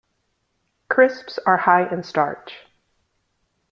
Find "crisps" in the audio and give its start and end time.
0.89-1.37